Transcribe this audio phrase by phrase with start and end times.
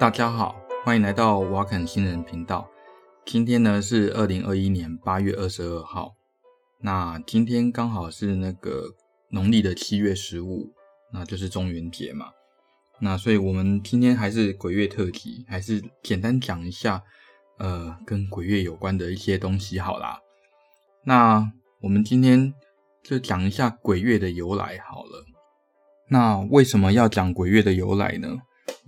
[0.00, 2.70] 大家好，欢迎来到瓦肯新人频道。
[3.26, 6.14] 今天呢是二零二一年八月二十二号，
[6.78, 8.94] 那今天刚好是那个
[9.30, 10.72] 农历的七月十五，
[11.12, 12.26] 那就是中元节嘛。
[13.00, 17.02] 那所以我们今天还是鬼月特辑，还是简单讲一下，
[17.58, 20.20] 呃，跟鬼月有关的一些东西好啦。
[21.02, 21.44] 那
[21.80, 22.54] 我们今天
[23.02, 25.24] 就讲一下鬼月的由来好了。
[26.08, 28.36] 那为什么要讲鬼月的由来呢？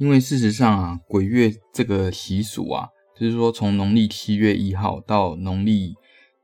[0.01, 5.95] 因为事实上啊，鬼月这个习俗啊，就是说从农历七月一号到农历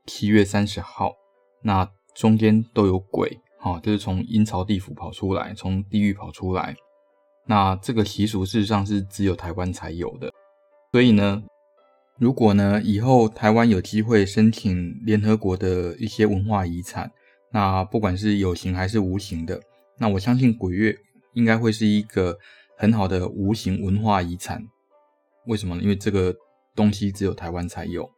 [0.05, 1.15] 七月三十号，
[1.63, 6.75] 那中间都有鬼，哈，就是从阴曹地府跑出来，从地狱跑出来。
[7.47, 10.31] 那这个习俗事实上是只有台湾才有的。
[10.91, 11.43] 所以呢，
[12.19, 17.11] 如果呢以后台湾有机会申请联合国的一些文化遗产，
[17.51, 19.59] 那不管是有形还是无形的，
[19.97, 20.95] 那我相信鬼月
[21.33, 22.37] 应该会是一个。
[22.77, 24.63] 很好的无形文化遗产，
[25.47, 25.81] 为什么呢？
[25.81, 26.33] 因为这个
[26.75, 28.09] 东西只有台湾才有。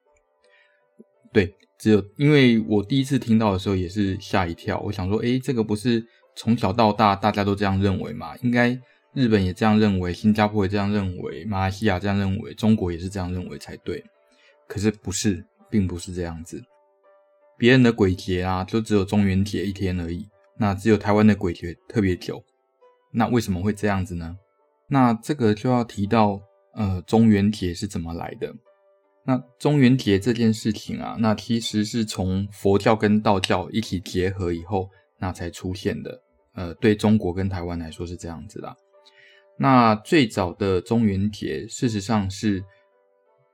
[1.31, 4.79] 对，只有因为我第一次听到的时候也是吓一跳。
[4.81, 8.35] 我想说，诶，这个不是从小到大大家都这样认为吗？
[8.41, 8.77] 应该
[9.13, 14.03] 日本也这样认为，新加坡也这样认为，马来西亚这样认为，中国也是这样认为才对。
[14.67, 16.63] 可是不是，并不是这样子。
[17.57, 20.27] 别人的鬼节啊，就只有中元节一天而已。
[20.57, 22.43] 那只有台湾的鬼节特别久。
[23.11, 24.37] 那为什么会这样子呢？
[24.89, 26.41] 那这个就要提到，
[26.73, 28.53] 呃，中元节是怎么来的？
[29.25, 36.19] 那中元节这件事情啊，那其实是从佛教跟道教一起结合以后，那才出现的。
[36.55, 38.75] 呃，对中国跟台湾来说是这样子啦。
[39.59, 42.63] 那最早的中元节，事实上是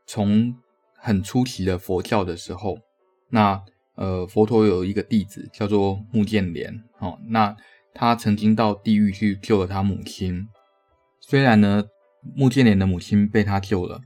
[0.08, 0.56] 从
[0.98, 2.78] 很初期的佛教的时候，
[3.30, 3.62] 那
[3.96, 7.54] 呃，佛陀有一个弟子叫做目犍连，哦，那
[7.94, 10.48] 他曾经到地狱去救了他母亲。
[11.28, 11.84] 虽然呢，
[12.36, 14.00] 目犍连的母亲被他救了，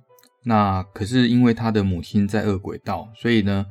[0.46, 3.66] 那可是因为他的母亲在饿鬼道，所以呢，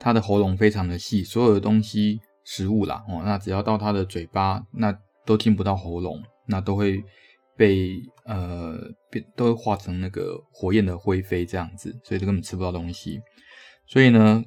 [0.00, 6.98] 他的喉咙非常的细，所有的东西、食物啦，哦，那只要到他的嘴巴，那都进不到喉咙，那都会
[7.58, 7.94] 被
[8.24, 8.78] 呃
[9.10, 13.20] 变，都会化成那个火焰的灰飞这样子，所以就根本吃不到东西。
[13.86, 14.42] 所以呢，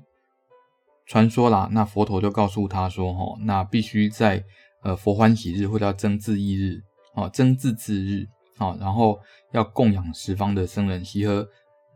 [1.05, 4.43] 传说啦，那佛陀就告诉他说，哈，那必须在
[4.81, 6.81] 呃佛欢喜日或者叫增字义日，
[7.13, 8.27] 哦，增智智日。
[8.57, 9.19] 好，然后
[9.51, 11.47] 要供养十方的僧人，集合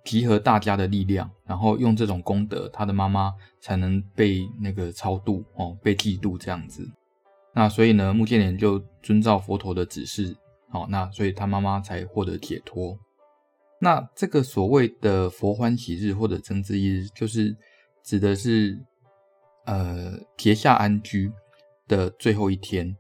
[0.05, 6.87] 集合大家的力量，然后用这种功德，他的妈妈才能被那个超度哦，被济度这样子。
[7.53, 10.37] 那所以呢，目犍连就遵照佛陀的指示，
[10.69, 12.95] 好，那所以他妈妈才获得解脱。
[13.79, 17.57] 那这个所谓的佛欢喜日或者增之一日，就是
[18.03, 18.77] 指的是
[19.65, 21.31] 呃结下安居
[21.87, 22.95] 的最后一天。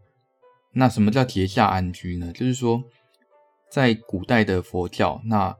[0.73, 2.31] 那什么叫结下安居呢？
[2.33, 2.83] 就是说。
[3.71, 5.55] 在古代的佛教，那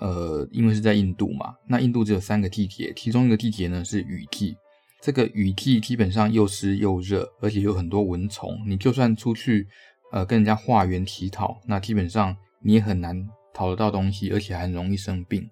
[0.00, 4.54] 呃，因为是在印度嘛，那印度只有三个季节，其中一个季节呢是雨季。
[5.00, 8.62] 这个雨季基本上又湿又热，而且有很多蚊虫。
[8.66, 9.66] 你就算出去
[10.12, 13.16] 呃跟人家化缘乞讨，那基本上你也很难
[13.54, 15.48] 讨得到东西，而且还很容易生病。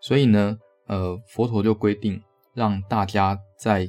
[0.00, 0.58] 所以呢，
[0.88, 2.20] 呃，佛陀就规定
[2.54, 3.88] 让大家在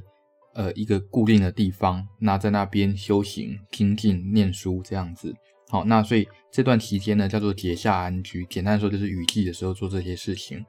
[0.54, 5.34] 呃一个固定的地方，那在那边修行、精进、念书这样子。
[5.70, 8.46] 好，那所以这段期间呢，叫做节下安居。
[8.50, 10.66] 简单说，就是雨季的时候做这些事情。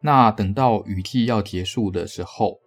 [0.00, 2.60] 那等到雨季要结束的时候，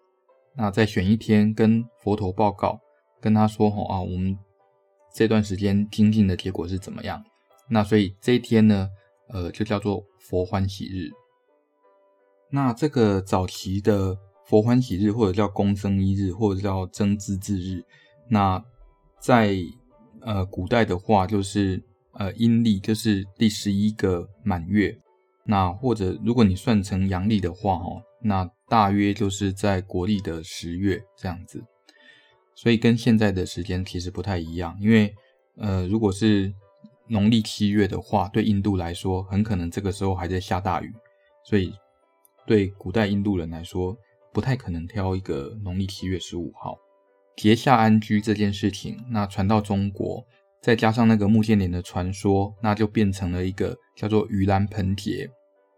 [0.55, 2.79] 那再选一天跟佛陀报告，
[3.21, 4.35] 跟他说：“吼啊，我们
[5.13, 7.23] 这段时间精进的结果是怎么样？”
[7.69, 8.89] 那所以这一天呢，
[9.29, 11.11] 呃，就叫做佛欢喜日。
[12.49, 17.85] 那这个早期的佛欢喜日，或者叫公生一日，或者叫增资自日，
[18.29, 18.63] 那
[19.19, 19.53] 在
[20.27, 21.81] 呃，古代的话就是
[22.15, 24.93] 呃阴历就是第十一个满月，
[25.45, 31.63] 那或者如果你算成阳历的话，哦，那大约就是在国历的十月这样子，
[32.55, 35.15] 所以跟现在的时间其实不太一样，因为
[35.55, 36.53] 呃如果是
[37.07, 40.93] 农历七月的话，对印度来说很可能这个时候还在下大雨，
[41.45, 41.73] 所以
[42.45, 43.95] 对古代印度人来说
[44.33, 46.77] 不太可能挑一个农历七月十五号。
[47.37, 50.25] 结夏安居这件事情，那传到中国，
[50.61, 55.29] 再加上那个木建连的传说，那就变成了一个叫做盂兰盆节。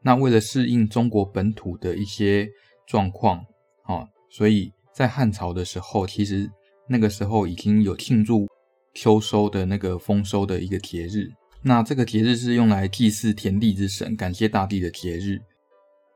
[0.02, 2.48] 那为了适应中国本土的一些
[2.88, 3.40] 状况，
[3.84, 6.50] 啊，所以在汉朝的时候，其实
[6.88, 8.48] 那个时候已经有庆祝
[8.94, 11.30] 秋收的那个丰收的一个节日。
[11.62, 15.38] 那这个节日是用来祭祀田地之神、感谢大地的节日，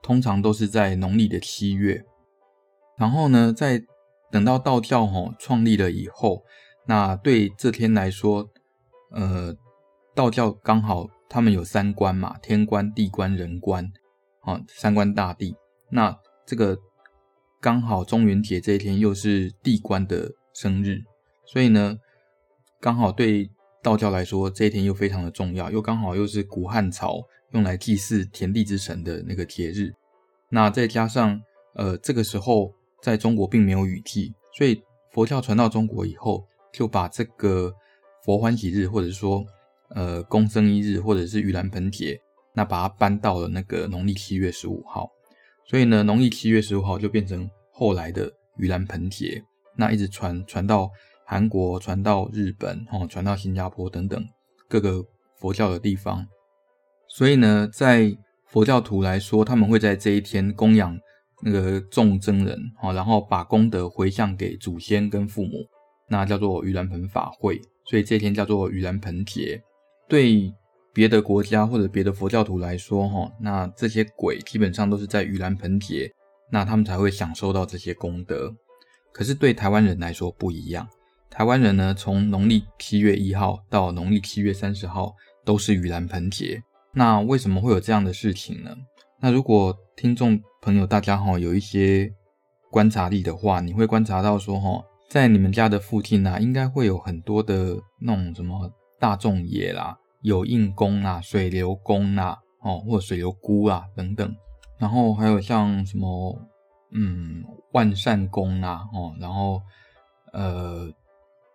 [0.01, 2.01] 通常都是在农历的七月。
[2.97, 3.83] 然后呢，在
[4.33, 6.43] 等到道教吼创立了以后，
[6.87, 8.49] 那对这天来说，
[9.11, 9.55] 呃，
[10.15, 13.85] 道教刚好他们有三观嘛，天官、地官、人官，
[14.41, 15.55] 啊，三观大帝。
[15.91, 16.75] 那这个
[17.61, 21.03] 刚好中元节这一天又是地官的生日，
[21.45, 21.99] 所以呢，
[22.81, 23.47] 刚好对
[23.83, 27.21] 道教来说这一天又非常的重要，又刚好又是古汉朝
[27.51, 29.93] 用来祭祀田地之神的那个节日。
[30.49, 31.39] 那再加上
[31.75, 37.69] 呃，这个时候在中国并没有雨季，所以佛教传到中国以后，就把这个
[38.23, 39.43] 佛欢喜日，或者说
[39.89, 42.17] 呃公生一日，或者是盂兰盆节，
[42.55, 45.09] 那把它搬到了那个农历七月十五号。
[45.65, 49.43] 所以呢，农历七月十五号就变成后来的盂兰盆节，
[49.75, 50.89] 那一直传传到
[51.25, 54.25] 韩国，传到日本，哦，传到新加坡等等
[54.69, 55.03] 各个
[55.35, 56.25] 佛教的地方。
[57.09, 58.15] 所以呢，在
[58.47, 60.97] 佛教徒来说，他们会在这一天供养
[61.43, 65.67] 那个众僧人，哦，然后把功德回向给祖先跟父母，
[66.09, 67.61] 那叫做盂兰盆法会。
[67.85, 69.61] 所以这天叫做盂兰盆节。
[70.07, 70.53] 对。
[70.95, 76.07] 别的国家或者别的佛教徒来说，哈，那这些鬼基本上都是在盂兰盆节，
[76.51, 78.53] 那他们才会享受到这些功德。
[79.11, 80.87] 可是对台湾人来说不一样，
[81.31, 86.61] 台湾人呢，从农历七月一号到农历七月三十号都是盂兰盆节。
[86.93, 88.69] 那为什么会有这样的事情呢？
[89.23, 92.13] 那如果听众朋友大家哈有一些
[92.69, 99.97] 观察力的话，你会观察到说，哈，在你们家的附近呢，应该会有很多的那种什么大众爷啦。
[100.23, 104.35] 有印公啦，水流公啦，哦，或者水流姑啊等等，
[104.77, 106.37] 然后还有像什么，
[106.91, 109.61] 嗯，万善公啦，哦，然后
[110.33, 110.91] 呃，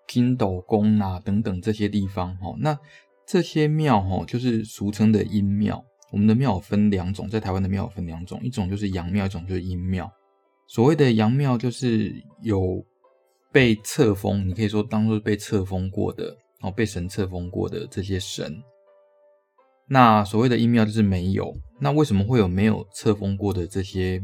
[0.07, 2.79] 筋斗公啊等等这些地方，哦，那
[3.27, 5.85] 这些庙，哦，就是俗称的阴庙。
[6.11, 10.11] 我们的庙分两种，在台湾的庙分两种，一种就是阳庙，一种就是阴庙。
[10.67, 12.13] 所谓的阳庙，就是
[12.43, 12.85] 有
[13.51, 16.37] 被册封，你可以说当做被册封过的。
[16.61, 18.61] 然后，被神册封过的这些神，
[19.87, 21.57] 那所谓的阴庙就是没有。
[21.79, 24.21] 那为什么会有没有册封过的这些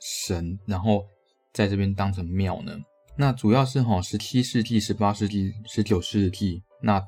[0.00, 1.04] 神，然后
[1.52, 2.74] 在这边当成庙呢？
[3.14, 6.98] 那主要是哈，十七世纪、十八世纪、十九世纪，那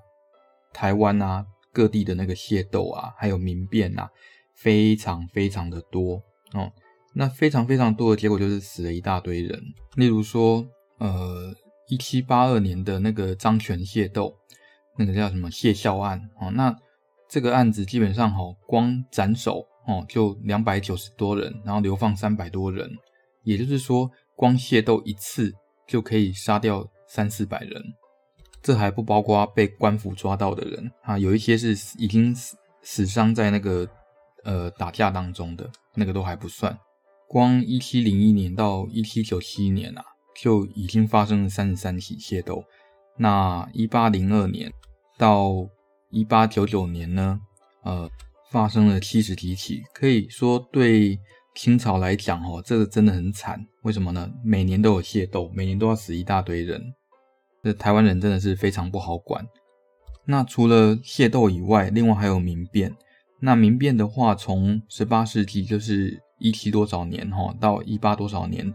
[0.75, 1.43] 台湾啊
[1.76, 4.08] 各地的那个械斗啊，还有民变啊，
[4.55, 6.14] 非常非常的多
[6.55, 6.73] 哦。
[7.14, 9.61] 那非常非常多的结果就是死了一大堆人，
[9.96, 10.67] 例如说，
[10.99, 11.55] 呃。
[11.88, 14.34] 一七八二年的那个漳泉械斗，
[14.99, 16.50] 那个叫什么械校案哦？
[16.50, 16.76] 那
[17.31, 22.90] 这个案子基本上哈，光斩首哦就两百九十多人，然后流放三百多人，
[23.44, 25.52] 也就是说，光械斗一次
[25.87, 27.81] 就可以杀掉三四百人。
[28.67, 33.89] 这还不包括被官府抓到的人啊，有一些是已经死死伤在那个
[34.43, 36.77] 呃打架当中的，那个都还不算。
[37.29, 40.05] 光一七零一年到一七九七年啊。
[40.39, 42.63] 就已经发生了三十三起械斗，
[43.17, 44.71] 那一八零二年
[45.17, 45.67] 到
[46.11, 47.41] 一八九九年呢，
[47.85, 48.07] 呃，
[48.51, 51.19] 发生了七十几起，可以说对
[51.55, 53.59] 清朝来讲，哦，这个真的很惨。
[53.85, 54.31] 为什么呢？
[54.45, 56.83] 每年都有械斗，每年都要死一大堆人，
[57.67, 59.45] 这台湾人真的是非常不好管。
[60.25, 62.95] 那除了械斗以外，另外还有民变。
[63.41, 68.73] 那民变的话，从十八世纪就是一七多少年，哈，到一八多少年。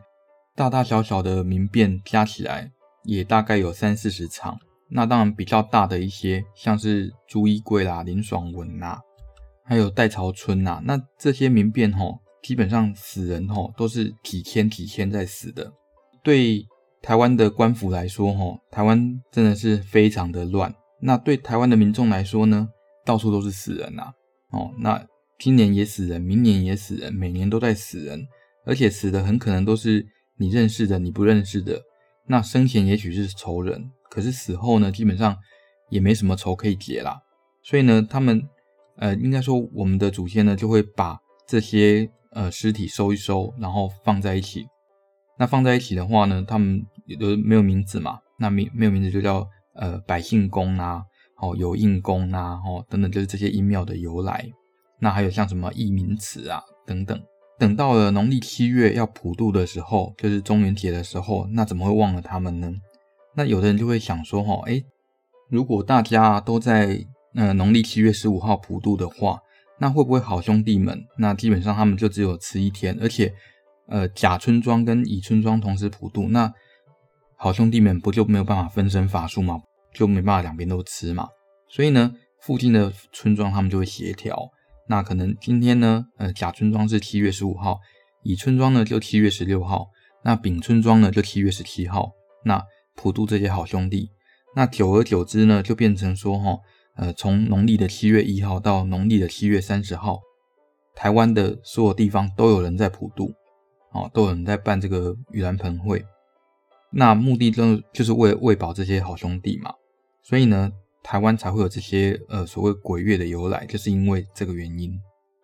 [0.58, 2.70] 大大小小的民变加起来
[3.06, 4.60] 也大概有三四十场。
[4.90, 9.00] 那当然比较大的一些，像是朱一贵啦、林爽文呐，
[9.64, 10.82] 还有戴潮春呐。
[10.84, 15.72] 那这些民变吼，基本上死人吼都是几千几千在死的。
[16.22, 16.66] 对
[17.02, 20.74] 台湾的官府来说哈，台湾真的是非常的乱。
[21.02, 22.70] 那对台湾的民众来说呢，
[23.06, 24.14] 到处都是死人呐。
[24.52, 25.06] 哦，那
[25.40, 28.28] 今年也死人，明年也死人，每年都在死人，
[28.66, 30.08] 而且死的很可能都是。
[30.38, 31.80] 你认识的，你不认识的，
[32.26, 35.38] 那生前也许是仇人，可是死后呢，基本上
[35.92, 37.22] 也没什么仇可以结啦。
[37.62, 38.42] 所以呢，他们
[38.98, 44.66] 呃，应该说我们的祖先呢，就会把这些呃尸体收一收，然后放在一起。
[45.42, 49.44] 那放在一起的话呢，他们也都没有名字嘛，那没没有名字就叫
[49.74, 51.02] 呃百姓公啊，
[51.42, 54.48] 哦有应公啊，哦等等，就是这些阴庙的由来。
[55.00, 57.20] 那还有像什么义民祠啊等等。
[57.58, 62.72] 等到了农历七月要普渡的时候，就是中元节的时候，那怎么会忘了他们呢？
[63.36, 64.86] 那有的人就会想说，哈，诶，
[65.50, 69.40] 如果大家都在呃农历七月十五号普渡的话，
[69.80, 71.04] 那会不会好兄弟们？
[71.18, 73.34] 那基本上他们就只有吃一天，而且
[73.88, 76.52] 呃甲村庄跟乙村庄同时普渡，那
[77.38, 79.62] 好兄弟们不就没有办法分身乏术吗？
[79.94, 81.28] 就没办法两边都吃嘛。
[81.68, 84.50] 所以呢，附近的村庄他们就会协调。
[84.88, 87.80] 那可能今天呢，呃，甲村庄是七月十五号，
[88.24, 89.88] 乙村庄呢就七月十六号，
[90.24, 92.12] 那丙村庄呢就七月十七号。
[92.44, 92.62] 那
[92.96, 94.10] 普渡这些好兄弟，
[94.56, 96.58] 那久而久之呢，就变成说哈，
[96.98, 100.20] 呃，从农历的七月一号到农历的七月三十号，
[100.94, 103.32] 台湾的所有地方都有人在普渡，
[103.92, 106.06] 哦，都有人在办这个盂兰盆会。
[106.92, 109.74] 那目的就就是为了喂饱这些好兄弟嘛。
[110.22, 110.72] 所以呢，
[111.04, 114.94] 台湾才会有这些呃所谓鬼月的由来，就是因为这个原因。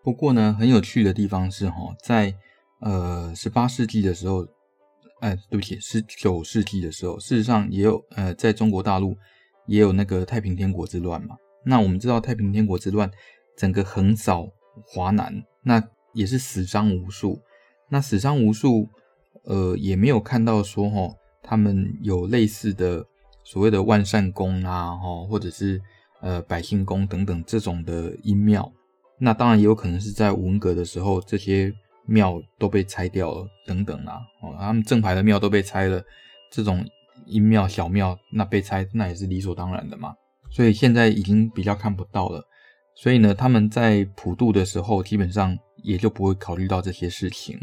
[0.04, 2.34] 不过呢，很有趣的地方是哈，在
[2.82, 4.48] 呃十八世纪的时候。
[5.20, 9.18] 哎，对不起，十九世纪的时候，事实上也有呃，在中国大陆
[9.66, 11.36] 也有那个太平天国之乱嘛。
[11.66, 13.10] 那我们知道太平天国之乱，
[13.58, 14.48] 整个横扫
[14.86, 17.42] 华南，那也是死伤无数。
[17.90, 18.88] 那死伤无数，
[19.44, 23.06] 呃，也没有看到说哈，他们有类似的
[23.44, 25.82] 所谓的万善宫啊，哈，或者是
[26.22, 28.72] 呃百姓宫等等这种的阴庙。
[29.20, 31.74] 那当然也有可能是在文革的时候这些。
[32.10, 36.02] 庙都被拆掉了，等等啦，哦，他们正牌的庙都被拆了，
[36.50, 36.82] 这种
[37.26, 40.14] 阴庙、小庙那被拆，那也是理所当然的嘛。
[40.50, 42.42] 所以现在已经比较看不到了。
[42.96, 45.54] 所以呢，他们在普渡的时候，基本上
[45.84, 47.60] 也就不会考虑到这些事情。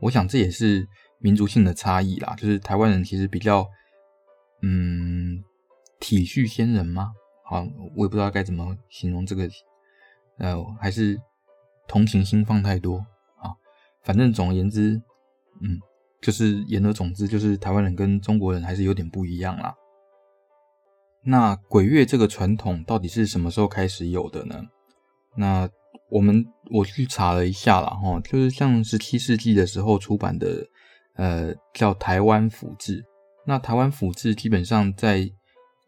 [0.00, 0.86] 我想这也是
[1.18, 3.66] 民族性的差异啦，就是台湾人其实比较，
[4.62, 5.42] 嗯，
[6.00, 7.12] 体恤先人吗？
[7.44, 9.48] 好，我也不知道该怎么形容这个，
[10.38, 11.18] 呃，还是
[11.86, 12.98] 同情心放太多
[13.38, 13.54] 啊。
[14.02, 15.00] 反正总而言之，
[15.62, 15.80] 嗯，
[16.20, 19.74] 就是言而总之，就是台湾人跟中国人还是有点不一样啦。
[21.22, 24.62] 那鬼月这个传统到底是什么时候开始有的呢？
[25.36, 25.68] 那
[26.10, 30.66] 我们我去查了一下啦，哈，就是像十七世纪的时候出版的，
[31.14, 33.02] 呃，叫《台湾府志》。
[33.46, 35.30] 那《台湾府志》基本上在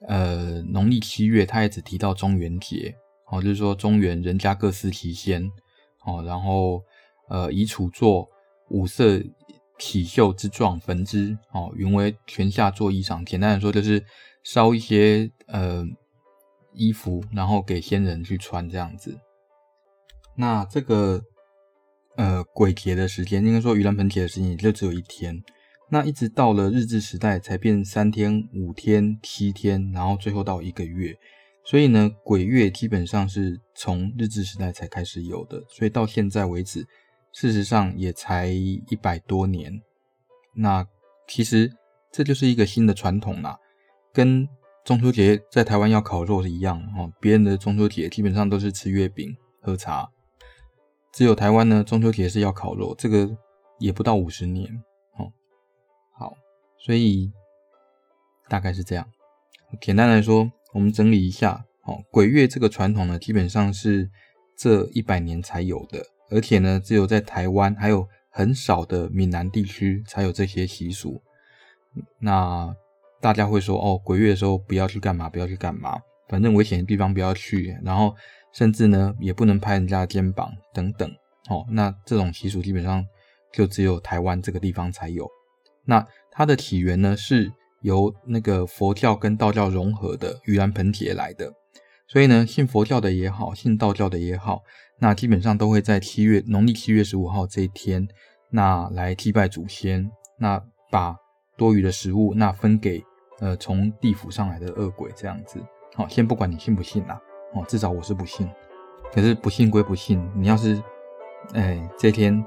[0.07, 2.95] 呃农历七月，它也只提到中元节，
[3.31, 5.50] 哦，就是说中元人家各司其先，
[6.05, 6.83] 哦，然后。
[7.31, 8.27] 呃，以杵作
[8.71, 9.23] 五色
[9.79, 13.23] 起绣之状，焚之，哦，云为泉下作衣裳。
[13.23, 14.03] 简单的说，就是
[14.43, 15.85] 烧一些呃
[16.73, 19.15] 衣服，然后给先人去穿这样子。
[20.38, 21.21] 那这个
[22.16, 25.42] 呃鬼节的时间，应该说盂兰盆节的时间也就只有一天。
[25.90, 31.14] 那一直到了日治时代，才变三天、五天、七天，然后最后到一个月。
[31.64, 36.87] 所以呢，鬼月基本上是从日治时代才开始有的，所以到现在为止。
[37.30, 39.71] 事实上也才一百多年，
[40.54, 40.85] 那
[41.28, 41.71] 其实
[42.11, 43.59] 这就是一个新的传统啦，
[44.14, 44.49] 跟
[44.83, 47.12] 中秋节在台湾要烤肉是一样哦。
[47.21, 50.09] 别人的中秋节基本上都是吃月饼、喝茶，
[51.12, 53.29] 只有台湾呢，中秋节是要烤肉，这个
[53.79, 54.71] 也不到五十年
[55.17, 55.33] 哦。
[56.17, 56.35] 好，
[56.79, 57.33] 所以
[58.49, 59.09] 大概是这样。
[59.81, 64.11] 简单来说，我们整理一下哦，鬼月这个传统呢，基本上是
[64.57, 66.05] 这一百年才有的。
[66.31, 71.23] 而且呢，只有在台湾，还有很少的闽南地区才有这些习俗。
[72.21, 72.75] 那
[73.21, 75.29] 大家会说，哦，鬼月的时候不要去干嘛？
[75.31, 75.99] 不要去干嘛？
[76.29, 77.79] 反正危险的地方不要去。
[77.83, 78.15] 然后
[78.52, 81.11] 甚至呢，也不能拍人家的肩膀等等。
[81.49, 83.05] 哦，那这种习俗基本上
[83.52, 85.28] 就只有台湾这个地方才有。
[85.85, 87.50] 那它的起源呢，是
[87.83, 91.52] 由那个佛教跟道教融合的盂兰盆节来的。
[92.07, 94.62] 所以呢，信佛教的也好，信道教的也好，
[94.99, 98.07] 那基本上都会在七月农历七月十五号这一天，
[98.50, 101.17] 那来祭拜祖先，那把
[101.57, 103.02] 多余的食物那分给
[103.40, 105.61] 呃从地府上来的恶鬼这样子。
[105.95, 107.21] 好，先不管你信不信啦，
[107.55, 108.49] 哦，至少我是不信。
[109.12, 110.83] 可是不信归不信，你要是
[111.55, 112.45] 哎这天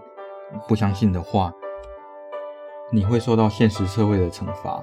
[0.68, 1.54] 不相信的话，
[2.92, 4.82] 你会受到现实社会的惩罚。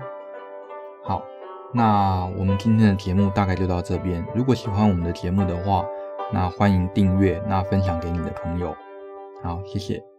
[1.03, 1.23] 好。
[1.71, 4.27] 那我们今天的节目大概就到这边。
[4.35, 5.85] 如果喜欢我们的节目的话，
[6.33, 8.75] 那欢迎订阅，那分享给你的朋友。
[9.43, 10.18] 好，谢谢。